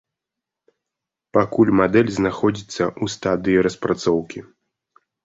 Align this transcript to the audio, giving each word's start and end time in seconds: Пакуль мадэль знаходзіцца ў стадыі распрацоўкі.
Пакуль 1.37 1.71
мадэль 1.79 2.09
знаходзіцца 2.19 2.83
ў 3.03 3.15
стадыі 3.17 3.63
распрацоўкі. 3.69 4.39